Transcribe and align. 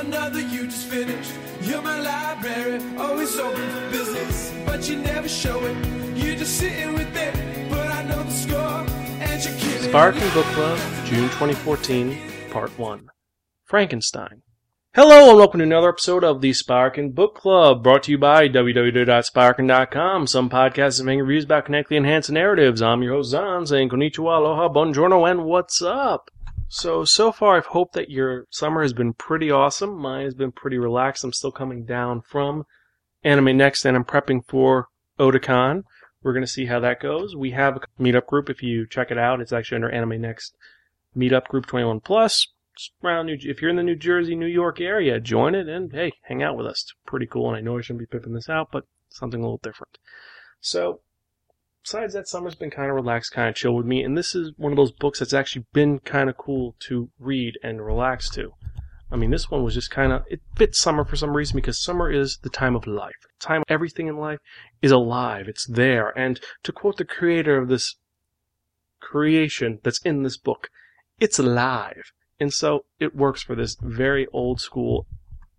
another 0.00 0.40
you 0.40 0.66
just 0.66 0.86
finished. 0.86 1.49
You're 1.62 1.82
my 1.82 2.00
library, 2.00 2.80
always 2.96 3.38
open 3.38 3.68
for 3.68 3.90
business. 3.90 4.52
But 4.64 4.88
you 4.88 4.96
never 4.96 5.28
show 5.28 5.62
it, 5.64 5.76
you're 6.16 6.36
just 6.36 6.56
sitting 6.56 6.94
with 6.94 7.14
it. 7.14 7.70
But 7.70 7.86
I 7.86 8.02
know 8.04 8.22
the 8.22 8.30
score, 8.30 8.86
and 9.20 9.44
you're 9.44 9.54
kidding. 9.58 9.90
Sparkin 9.90 10.30
Book 10.32 10.46
Club, 10.46 10.78
June 11.04 11.28
2014, 11.28 12.18
Part 12.50 12.78
1. 12.78 13.10
Frankenstein. 13.64 14.42
Hello 14.94 15.28
and 15.28 15.38
welcome 15.38 15.58
to 15.58 15.64
another 15.64 15.90
episode 15.90 16.24
of 16.24 16.40
the 16.40 16.52
Sparkin 16.52 17.12
Book 17.12 17.36
Club, 17.36 17.82
brought 17.82 18.04
to 18.04 18.10
you 18.10 18.18
by 18.18 18.48
www.sparkin.com. 18.48 20.26
Some 20.26 20.50
podcasts 20.50 20.98
and 20.98 21.06
making 21.06 21.20
reviews 21.20 21.44
about 21.44 21.66
connectly 21.66 21.96
enhanced 21.96 22.30
narratives. 22.30 22.82
I'm 22.82 23.02
your 23.02 23.14
host 23.14 23.30
Zan, 23.30 23.66
saying 23.66 23.90
konnichiwa, 23.90 24.38
aloha, 24.38 24.68
buongiorno, 24.68 25.30
and 25.30 25.44
what's 25.44 25.80
up? 25.82 26.30
So, 26.72 27.04
so 27.04 27.32
far 27.32 27.56
I've 27.56 27.66
hoped 27.66 27.94
that 27.94 28.10
your 28.10 28.46
summer 28.48 28.82
has 28.82 28.92
been 28.92 29.12
pretty 29.12 29.50
awesome. 29.50 29.98
Mine 29.98 30.24
has 30.24 30.34
been 30.34 30.52
pretty 30.52 30.78
relaxed. 30.78 31.24
I'm 31.24 31.32
still 31.32 31.50
coming 31.50 31.84
down 31.84 32.22
from 32.22 32.64
Anime 33.24 33.56
Next 33.56 33.84
and 33.84 33.96
I'm 33.96 34.04
prepping 34.04 34.46
for 34.46 34.86
Otakon. 35.18 35.82
We're 36.22 36.32
going 36.32 36.44
to 36.44 36.50
see 36.50 36.66
how 36.66 36.78
that 36.78 37.00
goes. 37.00 37.34
We 37.34 37.50
have 37.50 37.78
a 37.78 37.80
meetup 38.00 38.26
group 38.26 38.48
if 38.48 38.62
you 38.62 38.86
check 38.86 39.10
it 39.10 39.18
out. 39.18 39.40
It's 39.40 39.52
actually 39.52 39.76
under 39.76 39.90
Anime 39.90 40.20
Next 40.20 40.54
Meetup 41.16 41.48
Group 41.48 41.66
21 41.66 42.00
Plus. 42.00 42.46
Around 43.02 43.26
New, 43.26 43.36
if 43.42 43.60
you're 43.60 43.70
in 43.70 43.76
the 43.76 43.82
New 43.82 43.96
Jersey, 43.96 44.36
New 44.36 44.46
York 44.46 44.80
area, 44.80 45.18
join 45.18 45.56
it 45.56 45.68
and 45.68 45.92
hey, 45.92 46.12
hang 46.22 46.40
out 46.40 46.56
with 46.56 46.66
us. 46.66 46.82
It's 46.82 46.94
pretty 47.04 47.26
cool. 47.26 47.48
And 47.48 47.56
I 47.56 47.60
know 47.60 47.78
I 47.78 47.80
shouldn't 47.80 47.98
be 47.98 48.06
pipping 48.06 48.32
this 48.32 48.48
out, 48.48 48.68
but 48.70 48.84
something 49.08 49.40
a 49.40 49.42
little 49.42 49.60
different. 49.60 49.98
So, 50.60 51.00
besides 51.82 52.14
that, 52.14 52.28
summer's 52.28 52.54
been 52.54 52.70
kind 52.70 52.90
of 52.90 52.96
relaxed, 52.96 53.32
kind 53.32 53.48
of 53.48 53.54
chill 53.54 53.74
with 53.74 53.86
me. 53.86 54.02
And 54.02 54.16
this 54.16 54.34
is 54.34 54.52
one 54.56 54.72
of 54.72 54.76
those 54.76 54.92
books 54.92 55.18
that's 55.18 55.34
actually 55.34 55.66
been 55.72 55.98
kind 56.00 56.28
of 56.28 56.36
cool 56.36 56.76
to 56.88 57.10
read 57.18 57.54
and 57.62 57.84
relax 57.84 58.28
to. 58.30 58.52
I 59.12 59.16
mean, 59.16 59.30
this 59.30 59.50
one 59.50 59.64
was 59.64 59.74
just 59.74 59.90
kind 59.90 60.12
of, 60.12 60.22
it 60.30 60.40
fits 60.56 60.80
summer 60.80 61.04
for 61.04 61.16
some 61.16 61.36
reason 61.36 61.56
because 61.56 61.82
summer 61.82 62.10
is 62.10 62.38
the 62.42 62.48
time 62.48 62.76
of 62.76 62.86
life. 62.86 63.26
Time 63.40 63.64
everything 63.68 64.06
in 64.06 64.16
life 64.16 64.38
is 64.82 64.92
alive. 64.92 65.48
It's 65.48 65.66
there. 65.66 66.16
And 66.16 66.40
to 66.62 66.72
quote 66.72 66.96
the 66.96 67.04
creator 67.04 67.58
of 67.58 67.68
this 67.68 67.96
creation 69.00 69.80
that's 69.82 70.00
in 70.02 70.22
this 70.22 70.36
book, 70.36 70.68
it's 71.18 71.38
alive. 71.38 72.12
And 72.38 72.52
so 72.52 72.84
it 73.00 73.16
works 73.16 73.42
for 73.42 73.56
this 73.56 73.76
very 73.80 74.26
old 74.32 74.60
school 74.60 75.06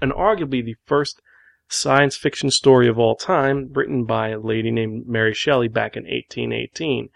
and 0.00 0.12
arguably 0.12 0.64
the 0.64 0.76
first 0.86 1.20
science 1.70 2.16
fiction 2.16 2.50
story 2.50 2.88
of 2.88 2.98
all 2.98 3.14
time 3.14 3.70
written 3.72 4.04
by 4.04 4.28
a 4.28 4.38
lady 4.38 4.70
named 4.70 5.06
Mary 5.06 5.32
Shelley 5.32 5.68
back 5.68 5.96
in 5.96 6.02
1818. 6.02 7.08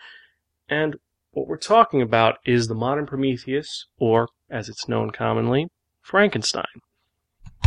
And 0.69 0.97
what 1.33 1.49
we're 1.49 1.57
talking 1.57 2.01
about 2.01 2.39
is 2.47 2.69
the 2.69 2.75
modern 2.75 3.07
Prometheus, 3.07 3.87
or 3.99 4.29
as 4.49 4.69
it's 4.69 4.89
known 4.89 5.11
commonly, 5.11 5.69
Frankenstein. 6.01 6.65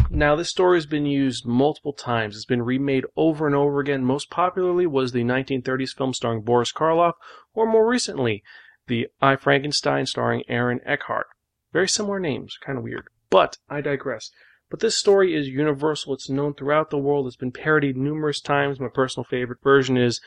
Now, 0.09 0.37
this 0.37 0.49
story 0.49 0.77
has 0.77 0.85
been 0.85 1.05
used 1.05 1.45
multiple 1.45 1.91
times. 1.91 2.35
It's 2.35 2.45
been 2.45 2.61
remade 2.61 3.03
over 3.17 3.45
and 3.45 3.55
over 3.55 3.81
again. 3.81 4.05
Most 4.05 4.29
popularly 4.29 4.87
was 4.87 5.11
the 5.11 5.23
1930s 5.23 5.95
film 5.97 6.13
starring 6.13 6.41
Boris 6.41 6.71
Karloff, 6.71 7.13
or 7.53 7.65
more 7.65 7.85
recently, 7.85 8.41
the 8.87 9.07
I 9.21 9.35
Frankenstein 9.35 10.05
starring 10.05 10.43
Aaron 10.47 10.79
Eckhart. 10.85 11.27
Very 11.73 11.89
similar 11.89 12.19
names, 12.19 12.57
kind 12.61 12.77
of 12.77 12.85
weird. 12.85 13.07
But 13.29 13.57
I 13.69 13.81
digress. 13.81 14.31
But 14.69 14.81
this 14.81 14.95
story 14.95 15.33
is 15.33 15.47
universal. 15.47 16.13
It's 16.13 16.29
known 16.29 16.53
throughout 16.53 16.89
the 16.89 16.97
world. 16.97 17.27
It's 17.27 17.37
been 17.37 17.51
parodied 17.51 17.95
numerous 17.95 18.41
times. 18.41 18.79
My 18.79 18.89
personal 18.89 19.23
favorite 19.23 19.61
version 19.63 19.95
is 19.95 20.19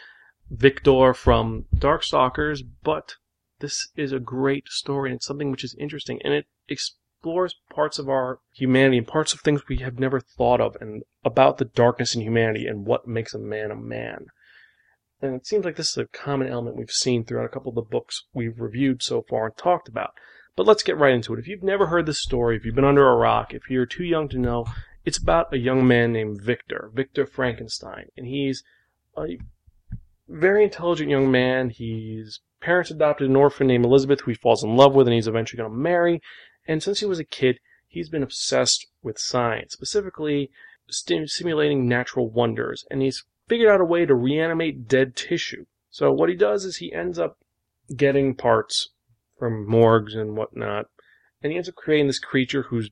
Victor 0.51 1.15
from 1.15 1.67
Darkstalkers, 1.77 2.63
but 2.83 3.17
this 3.61 3.89
is 3.97 4.13
a 4.13 4.19
great 4.19 4.69
story 4.69 5.11
and 5.11 5.17
it's 5.17 5.27
something 5.27 5.51
which 5.51 5.65
is 5.65 5.77
interesting 5.79 6.21
and 6.25 6.33
it 6.33 6.47
explores 6.69 7.55
parts 7.69 7.99
of 7.99 8.09
our 8.09 8.41
humanity 8.55 8.99
and 8.99 9.07
parts 9.07 9.35
of 9.35 9.41
things 9.41 9.69
we 9.69 9.77
have 9.79 9.99
never 9.99 10.19
thought 10.19 10.61
of 10.61 10.77
and 10.81 11.03
about 11.25 11.59
the 11.59 11.67
darkness 11.67 12.15
in 12.15 12.23
humanity 12.23 12.67
and 12.67 12.87
what 12.87 13.07
makes 13.07 13.35
a 13.35 13.39
man 13.39 13.71
a 13.71 13.77
man. 13.77 14.27
And 15.21 15.35
it 15.35 15.47
seems 15.47 15.67
like 15.67 15.77
this 15.77 15.91
is 15.91 15.99
a 15.99 16.07
common 16.07 16.49
element 16.49 16.77
we've 16.77 16.91
seen 16.91 17.25
throughout 17.25 17.45
a 17.45 17.51
couple 17.51 17.69
of 17.69 17.75
the 17.75 17.83
books 17.83 18.25
we've 18.33 18.59
reviewed 18.59 19.03
so 19.03 19.23
far 19.29 19.47
and 19.47 19.57
talked 19.57 19.87
about. 19.87 20.15
But 20.61 20.67
let's 20.67 20.83
get 20.83 20.99
right 20.99 21.15
into 21.15 21.33
it. 21.33 21.39
If 21.39 21.49
you've 21.49 21.63
never 21.63 21.87
heard 21.87 22.05
this 22.05 22.21
story, 22.21 22.55
if 22.55 22.67
you've 22.67 22.75
been 22.75 22.85
under 22.85 23.09
a 23.09 23.17
rock, 23.17 23.55
if 23.55 23.71
you're 23.71 23.87
too 23.87 24.05
young 24.05 24.29
to 24.29 24.39
know, 24.39 24.67
it's 25.07 25.17
about 25.17 25.55
a 25.55 25.59
young 25.59 25.89
man 25.89 26.13
named 26.13 26.43
Victor, 26.43 26.91
Victor 26.93 27.25
Frankenstein. 27.25 28.09
And 28.15 28.27
he's 28.27 28.63
a 29.17 29.39
very 30.29 30.65
intelligent 30.65 31.09
young 31.09 31.31
man. 31.31 31.71
His 31.71 32.41
parents 32.61 32.91
adopted 32.91 33.31
an 33.31 33.37
orphan 33.37 33.69
named 33.69 33.87
Elizabeth 33.87 34.21
who 34.21 34.33
he 34.33 34.35
falls 34.35 34.63
in 34.63 34.77
love 34.77 34.95
with 34.95 35.07
and 35.07 35.15
he's 35.15 35.27
eventually 35.27 35.57
going 35.57 35.71
to 35.71 35.75
marry. 35.75 36.21
And 36.69 36.83
since 36.83 37.01
he 37.01 37.07
was 37.07 37.19
a 37.19 37.25
kid, 37.25 37.59
he's 37.89 38.11
been 38.11 38.23
obsessed 38.23 38.87
with 39.03 39.19
science, 39.19 39.73
specifically 39.73 40.51
stim- 40.91 41.27
simulating 41.27 41.89
natural 41.89 42.29
wonders. 42.29 42.85
And 42.91 43.01
he's 43.01 43.25
figured 43.49 43.71
out 43.71 43.81
a 43.81 43.87
way 43.87 44.05
to 44.05 44.15
reanimate 44.15 44.89
dead 44.89 45.17
tissue. 45.17 45.65
So 45.89 46.13
what 46.13 46.29
he 46.29 46.37
does 46.37 46.67
is 46.67 46.77
he 46.77 46.93
ends 46.93 47.19
up 47.19 47.39
getting 47.97 48.35
parts 48.35 48.91
from 49.41 49.67
morgues 49.67 50.15
and 50.15 50.37
whatnot, 50.37 50.87
and 51.43 51.51
he 51.51 51.57
ends 51.57 51.69
up 51.69 51.75
creating 51.75 52.07
this 52.07 52.19
creature 52.19 52.65
who's 52.65 52.91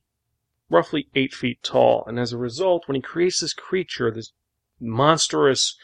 roughly 0.69 1.07
eight 1.15 1.33
feet 1.33 1.63
tall. 1.63 2.03
And 2.07 2.19
as 2.19 2.33
a 2.33 2.37
result, 2.37 2.87
when 2.87 2.95
he 2.95 3.01
creates 3.01 3.39
this 3.39 3.53
creature, 3.53 4.11
this 4.11 4.33
monstrous, 4.81 5.77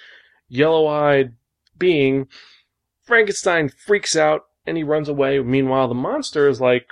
yellow-eyed 0.49 1.33
being, 1.77 2.27
Frankenstein 3.03 3.69
freaks 3.69 4.15
out 4.15 4.41
and 4.65 4.75
he 4.75 4.83
runs 4.83 5.07
away. 5.07 5.39
Meanwhile, 5.39 5.87
the 5.87 5.93
monster 5.93 6.49
is 6.49 6.59
like, 6.59 6.87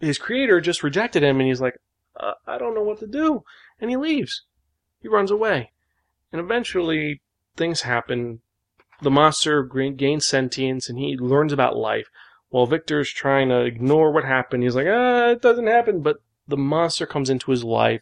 his 0.00 0.18
creator 0.18 0.60
just 0.60 0.84
rejected 0.84 1.24
him, 1.24 1.40
and 1.40 1.48
he's 1.48 1.60
like, 1.60 1.74
uh, 2.18 2.34
I 2.46 2.56
don't 2.56 2.74
know 2.76 2.84
what 2.84 3.00
to 3.00 3.06
do, 3.08 3.42
and 3.80 3.90
he 3.90 3.96
leaves. 3.96 4.44
He 5.00 5.08
runs 5.08 5.32
away, 5.32 5.72
and 6.32 6.40
eventually 6.40 7.20
things 7.56 7.80
happen. 7.80 8.40
The 9.00 9.10
monster 9.10 9.62
gains 9.62 10.26
sentience, 10.26 10.88
and 10.88 10.98
he 10.98 11.16
learns 11.16 11.52
about 11.52 11.76
life. 11.76 12.08
While 12.50 12.66
Victor's 12.66 13.10
trying 13.10 13.50
to 13.50 13.60
ignore 13.60 14.10
what 14.10 14.24
happened, 14.24 14.62
he's 14.62 14.74
like, 14.74 14.86
ah, 14.88 15.28
it 15.28 15.42
doesn't 15.42 15.66
happen. 15.66 16.00
But 16.00 16.18
the 16.48 16.56
monster 16.56 17.06
comes 17.06 17.30
into 17.30 17.50
his 17.50 17.62
life 17.62 18.00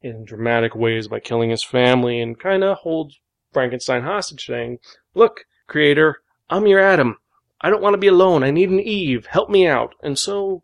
in 0.00 0.24
dramatic 0.24 0.74
ways 0.74 1.08
by 1.08 1.20
killing 1.20 1.50
his 1.50 1.64
family 1.64 2.20
and 2.20 2.38
kind 2.38 2.64
of 2.64 2.78
holds 2.78 3.20
Frankenstein 3.52 4.02
hostage, 4.02 4.46
saying, 4.46 4.78
Look, 5.14 5.44
creator, 5.66 6.22
I'm 6.48 6.66
your 6.66 6.80
Adam. 6.80 7.18
I 7.60 7.70
don't 7.70 7.82
want 7.82 7.94
to 7.94 7.98
be 7.98 8.08
alone. 8.08 8.42
I 8.42 8.50
need 8.50 8.70
an 8.70 8.80
Eve. 8.80 9.26
Help 9.26 9.50
me 9.50 9.66
out. 9.66 9.94
And 10.02 10.18
so 10.18 10.62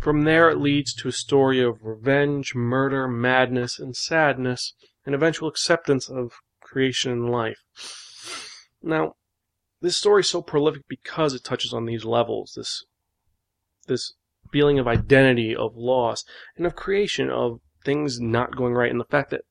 from 0.00 0.24
there 0.24 0.50
it 0.50 0.58
leads 0.58 0.92
to 0.94 1.08
a 1.08 1.12
story 1.12 1.62
of 1.62 1.82
revenge, 1.82 2.54
murder, 2.54 3.08
madness, 3.08 3.78
and 3.78 3.96
sadness, 3.96 4.74
and 5.06 5.14
eventual 5.14 5.48
acceptance 5.48 6.10
of 6.10 6.32
creation 6.60 7.12
and 7.12 7.30
life. 7.30 7.58
Now, 8.84 9.16
this 9.80 9.96
story 9.96 10.20
is 10.20 10.28
so 10.28 10.42
prolific 10.42 10.82
because 10.88 11.32
it 11.32 11.42
touches 11.42 11.72
on 11.72 11.86
these 11.86 12.04
levels, 12.04 12.52
this 12.54 12.84
this 13.86 14.12
feeling 14.52 14.78
of 14.78 14.86
identity, 14.86 15.56
of 15.56 15.76
loss, 15.76 16.24
and 16.56 16.66
of 16.66 16.76
creation, 16.76 17.30
of 17.30 17.60
things 17.84 18.20
not 18.20 18.56
going 18.56 18.74
right, 18.74 18.90
and 18.90 19.00
the 19.00 19.04
fact 19.04 19.30
that 19.30 19.42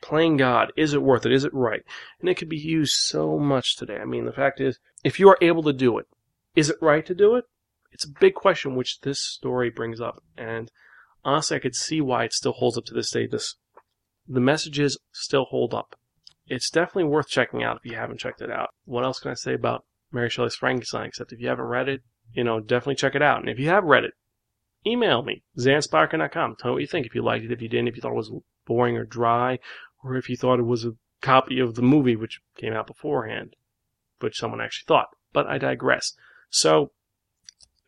playing 0.00 0.36
God, 0.36 0.72
is 0.76 0.94
it 0.94 1.02
worth 1.02 1.26
it? 1.26 1.32
Is 1.32 1.44
it 1.44 1.52
right? 1.52 1.82
And 2.20 2.28
it 2.28 2.36
could 2.36 2.48
be 2.48 2.56
used 2.56 2.94
so 2.94 3.38
much 3.38 3.76
today. 3.76 3.98
I 3.98 4.04
mean, 4.04 4.24
the 4.24 4.32
fact 4.32 4.60
is, 4.60 4.78
if 5.02 5.18
you 5.18 5.28
are 5.28 5.38
able 5.40 5.64
to 5.64 5.72
do 5.72 5.98
it, 5.98 6.06
is 6.54 6.70
it 6.70 6.76
right 6.80 7.04
to 7.06 7.14
do 7.14 7.34
it? 7.34 7.44
It's 7.90 8.04
a 8.04 8.20
big 8.20 8.34
question 8.34 8.76
which 8.76 9.00
this 9.00 9.20
story 9.20 9.70
brings 9.70 10.00
up. 10.00 10.22
And 10.36 10.70
honestly, 11.24 11.56
I 11.56 11.60
could 11.60 11.74
see 11.74 12.00
why 12.00 12.24
it 12.24 12.32
still 12.32 12.52
holds 12.52 12.78
up 12.78 12.84
to 12.86 12.94
this 12.94 13.10
day. 13.10 13.26
This, 13.26 13.56
the 14.26 14.40
messages 14.40 14.98
still 15.12 15.46
hold 15.46 15.74
up. 15.74 15.96
It's 16.48 16.70
definitely 16.70 17.04
worth 17.04 17.28
checking 17.28 17.62
out 17.62 17.76
if 17.76 17.90
you 17.90 17.96
haven't 17.96 18.20
checked 18.20 18.40
it 18.40 18.50
out. 18.50 18.70
What 18.84 19.04
else 19.04 19.20
can 19.20 19.30
I 19.30 19.34
say 19.34 19.54
about 19.54 19.84
Mary 20.10 20.30
Shelley's 20.30 20.54
Frankenstein 20.54 21.06
except 21.06 21.32
if 21.32 21.40
you 21.40 21.48
haven't 21.48 21.66
read 21.66 21.88
it, 21.88 22.02
you 22.32 22.44
know, 22.44 22.60
definitely 22.60 22.94
check 22.96 23.14
it 23.14 23.22
out. 23.22 23.40
And 23.40 23.48
if 23.48 23.58
you 23.58 23.68
have 23.68 23.84
read 23.84 24.04
it, 24.04 24.14
email 24.86 25.22
me, 25.22 25.42
zansparker.com. 25.58 26.56
Tell 26.56 26.70
me 26.70 26.74
what 26.74 26.80
you 26.80 26.86
think. 26.86 27.06
If 27.06 27.14
you 27.14 27.22
liked 27.22 27.44
it, 27.44 27.52
if 27.52 27.60
you 27.60 27.68
didn't, 27.68 27.88
if 27.88 27.96
you 27.96 28.02
thought 28.02 28.12
it 28.12 28.16
was 28.16 28.32
boring 28.66 28.96
or 28.96 29.04
dry, 29.04 29.58
or 30.02 30.16
if 30.16 30.28
you 30.28 30.36
thought 30.36 30.58
it 30.58 30.66
was 30.66 30.84
a 30.84 30.94
copy 31.20 31.58
of 31.58 31.74
the 31.74 31.82
movie 31.82 32.16
which 32.16 32.40
came 32.56 32.72
out 32.72 32.86
beforehand, 32.86 33.56
which 34.20 34.38
someone 34.38 34.60
actually 34.60 34.86
thought. 34.86 35.08
But 35.32 35.46
I 35.46 35.58
digress. 35.58 36.14
So, 36.50 36.92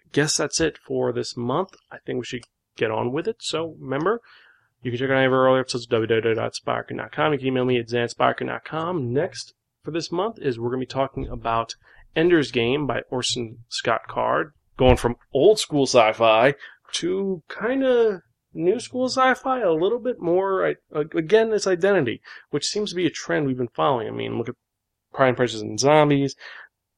I 0.00 0.08
guess 0.12 0.36
that's 0.36 0.60
it 0.60 0.78
for 0.78 1.12
this 1.12 1.36
month. 1.36 1.74
I 1.90 1.98
think 1.98 2.18
we 2.18 2.24
should 2.24 2.44
get 2.76 2.90
on 2.90 3.12
with 3.12 3.26
it. 3.28 3.36
So, 3.40 3.76
remember, 3.78 4.20
You 4.82 4.90
can 4.90 4.98
check 4.98 5.10
out 5.10 5.16
any 5.16 5.26
of 5.26 5.32
our 5.32 5.46
earlier 5.46 5.60
episodes 5.60 5.86
at 5.86 5.92
www.sparkin.com. 5.92 7.32
You 7.32 7.38
can 7.38 7.48
email 7.48 7.64
me 7.64 7.78
at 7.78 7.88
zansparkin.com. 7.88 9.12
Next 9.12 9.52
for 9.84 9.90
this 9.90 10.10
month 10.10 10.38
is 10.40 10.58
we're 10.58 10.70
going 10.70 10.80
to 10.80 10.86
be 10.86 10.92
talking 10.92 11.28
about 11.28 11.74
Ender's 12.16 12.50
Game 12.50 12.86
by 12.86 13.02
Orson 13.10 13.58
Scott 13.68 14.08
Card, 14.08 14.52
going 14.76 14.96
from 14.96 15.16
old 15.34 15.58
school 15.58 15.84
sci-fi 15.86 16.54
to 16.92 17.42
kind 17.48 17.84
of 17.84 18.22
new 18.52 18.80
school 18.80 19.08
sci-fi, 19.08 19.60
a 19.60 19.72
little 19.72 20.00
bit 20.00 20.20
more, 20.20 20.74
again, 20.92 21.52
its 21.52 21.66
identity, 21.66 22.20
which 22.50 22.66
seems 22.66 22.90
to 22.90 22.96
be 22.96 23.06
a 23.06 23.10
trend 23.10 23.46
we've 23.46 23.58
been 23.58 23.68
following. 23.68 24.08
I 24.08 24.10
mean, 24.10 24.38
look 24.38 24.48
at 24.48 24.56
Prime 25.12 25.36
Prices 25.36 25.60
and 25.60 25.78
Zombies, 25.78 26.34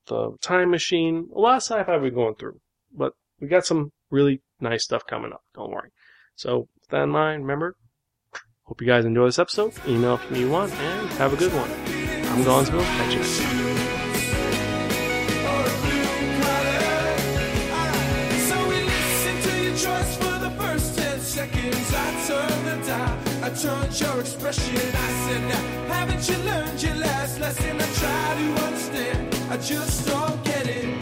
The 0.06 0.37
Time 0.40 0.70
Machine, 0.70 1.29
a 1.34 1.38
lot 1.38 1.56
of 1.56 1.62
sci-fi 1.62 1.96
we're 1.96 2.11
going 2.11 2.37
through, 2.37 2.61
but 2.96 3.12
we 3.40 3.49
got 3.49 3.67
some 3.67 3.90
really 4.11 4.40
nice 4.61 4.84
stuff 4.84 5.06
coming 5.06 5.32
up, 5.32 5.43
don't 5.55 5.70
worry. 5.70 5.90
So, 6.37 6.69
with 6.81 6.88
that 6.90 7.05
in 7.05 7.11
mind, 7.11 7.43
remember, 7.43 7.76
hope 8.64 8.81
you 8.81 8.87
guys 8.87 9.05
enjoy 9.05 9.26
this 9.26 9.38
episode. 9.38 9.73
Email 9.87 10.20
if 10.31 10.37
you 10.37 10.50
want, 10.50 10.73
and 10.73 11.08
have 11.12 11.32
a 11.32 11.37
good 11.37 11.52
one. 11.52 11.70
I'm 12.29 12.44
Gonzville. 12.44 12.81
Catch 12.81 13.14
you 13.14 13.62
your 24.00 24.20
expression. 24.20 24.76
I 24.76 25.08
said, 25.26 25.50
haven't 25.88 26.29
you 26.29 26.37
learned 26.44 26.82
your 26.82 26.94
last 26.94 27.40
lesson? 27.40 27.76
I 27.81 27.87
try 27.94 28.34
to 28.40 28.64
understand, 28.64 29.34
I 29.50 29.56
just 29.58 30.06
don't 30.06 30.44
get 30.44 30.67
it. 30.67 31.02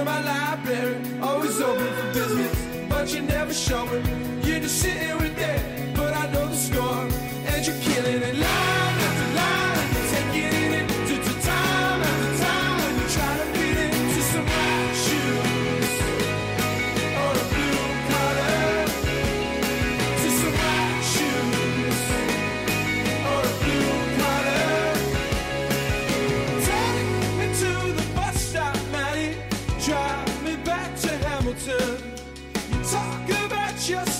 You're 0.00 0.06
my 0.06 0.22
library, 0.22 0.96
always 1.20 1.60
open 1.60 1.86
for 1.92 2.12
business, 2.14 2.88
but 2.88 3.12
you 3.12 3.20
never 3.20 3.52
show 3.52 3.84
it. 3.92 4.46
You're 4.46 4.60
just 4.60 4.80
sitting 4.80 4.99
about 33.92 34.19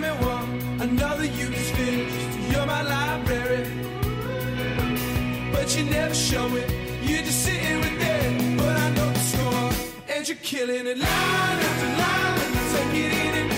me 0.00 0.08
one, 0.08 0.80
another 0.80 1.24
you 1.24 1.48
just 1.50 1.72
finished. 1.74 2.50
You're 2.50 2.66
my 2.66 2.82
library, 2.82 3.66
but 5.52 5.76
you 5.76 5.84
never 5.84 6.14
show 6.14 6.46
it. 6.56 6.70
You're 7.02 7.22
just 7.22 7.44
sitting 7.44 7.78
with 7.80 8.00
it, 8.00 8.56
but 8.56 8.76
I 8.76 8.90
know 8.90 9.10
the 9.12 9.18
score, 9.18 9.70
and 10.08 10.26
you're 10.26 10.38
killing 10.42 10.86
it 10.86 10.98
line 10.98 11.58
after 11.68 11.90
line. 12.02 12.50
Take 12.72 12.94
it 13.04 13.36
in 13.36 13.49